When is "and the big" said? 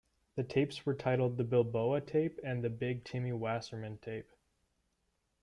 2.43-3.03